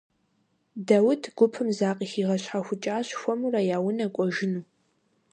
[0.87, 4.63] Даут гупым закъыхигъэщхьэхукӀащ, хуэмурэ я унэ кӀуэжыну.